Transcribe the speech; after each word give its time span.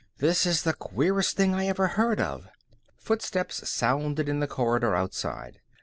This 0.17 0.47
is 0.47 0.63
the 0.63 0.73
queerest 0.73 1.37
thing 1.37 1.53
I 1.53 1.67
ever 1.67 1.89
heard 1.89 2.19
of." 2.19 2.47
Footsteps 2.97 3.69
sounded 3.69 4.27
in 4.27 4.39
the 4.39 4.47
corridor 4.47 4.95
outside. 4.95 5.59